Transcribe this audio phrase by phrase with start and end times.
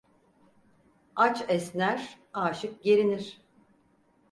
[1.15, 3.41] Aç esner, aşık gerinir.